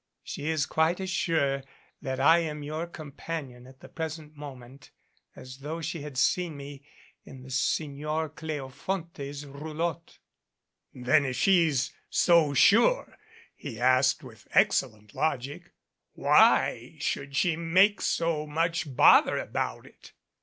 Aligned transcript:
She 0.23 0.49
is 0.49 0.65
quite 0.65 0.99
as 0.99 1.11
sure 1.11 1.61
that 2.01 2.19
I 2.19 2.39
am 2.39 2.63
your 2.63 2.87
com 2.87 3.11
panion 3.11 3.69
at 3.69 3.81
the 3.81 3.87
present 3.87 4.35
moment 4.35 4.89
as 5.35 5.59
though 5.59 5.79
she 5.79 6.01
had 6.01 6.17
seen 6.17 6.57
me 6.57 6.81
in 7.23 7.43
the 7.43 7.51
Signer 7.51 8.27
Cleofonte's 8.29 9.45
roulotte." 9.45 10.17
"Then 10.91 11.23
if 11.23 11.35
she 11.35 11.67
is 11.67 11.91
so 12.09 12.55
sure," 12.55 13.15
he 13.55 13.79
asked 13.79 14.23
with 14.23 14.47
excellent 14.53 15.13
logic, 15.13 15.71
"why 16.13 16.95
should 16.99 17.35
she 17.35 17.55
make 17.55 18.01
so 18.01 18.47
much 18.47 18.95
bother 18.95 19.37
about 19.37 19.85
it?" 19.85 20.13